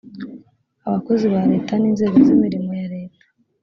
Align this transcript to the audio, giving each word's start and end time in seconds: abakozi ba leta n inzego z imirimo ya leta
abakozi 0.87 1.25
ba 1.33 1.41
leta 1.51 1.73
n 1.77 1.83
inzego 1.89 2.17
z 2.27 2.29
imirimo 2.35 2.69
ya 2.79 2.87
leta 2.93 3.25